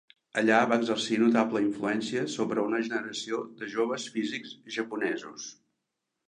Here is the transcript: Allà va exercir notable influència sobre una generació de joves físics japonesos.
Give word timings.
Allà 0.41 0.59
va 0.69 0.77
exercir 0.83 1.17
notable 1.23 1.61
influència 1.65 2.23
sobre 2.37 2.63
una 2.71 2.79
generació 2.87 3.43
de 3.61 3.69
joves 3.75 4.07
físics 4.17 4.57
japonesos. 4.79 5.47